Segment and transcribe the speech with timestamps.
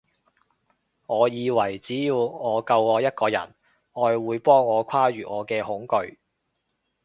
[1.05, 3.53] 我以為只要我夠愛一個人，
[3.93, 6.17] 愛會幫我跨越我嘅恐懼